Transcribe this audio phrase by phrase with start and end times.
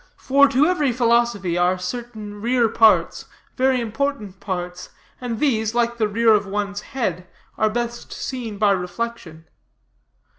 [0.17, 4.89] For to every philosophy are certain rear parts, very important parts,
[5.21, 9.45] and these, like the rear of one's head, are best seen by reflection.